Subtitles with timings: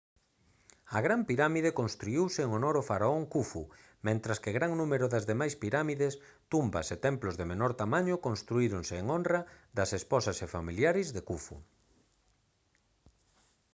[0.97, 3.63] a gran pirámide construíuse en honor ao faraón khufu
[4.07, 6.13] mentres que gran número das demais pirámides
[6.51, 9.41] tumbas e templos de menor tamaño construíronse en honra
[9.77, 11.57] das esposas e familiares de khufu